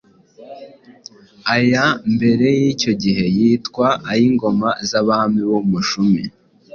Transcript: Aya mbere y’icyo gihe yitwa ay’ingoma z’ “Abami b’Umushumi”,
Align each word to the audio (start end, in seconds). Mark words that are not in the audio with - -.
Aya 1.55 1.85
mbere 2.13 2.47
y’icyo 2.59 2.91
gihe 3.03 3.25
yitwa 3.37 3.87
ay’ingoma 4.11 4.69
z’ 4.87 4.91
“Abami 5.01 5.41
b’Umushumi”, 5.49 6.23